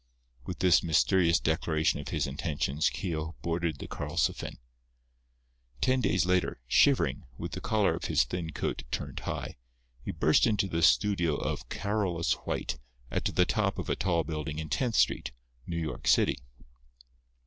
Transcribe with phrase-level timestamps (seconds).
[0.47, 4.57] With this mysterious declaration of his intentions Keogh boarded the Karlsefin.
[5.79, 9.57] Ten days later, shivering, with the collar of his thin coat turned high,
[10.03, 12.79] he burst into the studio of Carolus White
[13.11, 15.33] at the top of a tall building in Tenth Street,
[15.67, 16.39] New York City.